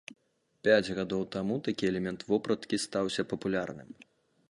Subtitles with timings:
[0.67, 3.89] Пяць гадоў таму такі элемент вопраткі стаўся папулярным.